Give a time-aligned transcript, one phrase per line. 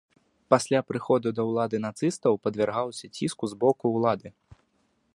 [0.53, 4.29] Пасля прыходу да ўлады нацыстаў падвяргаўся ціску з боку ўлады.